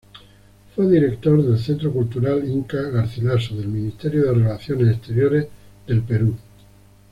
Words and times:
Fue 0.75 0.89
director 0.89 1.43
del 1.45 1.59
Centro 1.59 1.91
Cultural 1.93 2.43
Inca 2.49 2.81
Garcilaso 2.89 3.55
del 3.55 3.67
Ministerio 3.67 4.23
de 4.23 4.33
Relaciones 4.33 4.87
Exteriores 4.95 5.47
del 5.85 6.01
Perú. 6.01 6.35